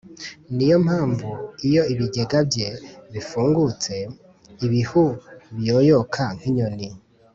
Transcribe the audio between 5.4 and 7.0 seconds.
biyoyoka nk’inyoni.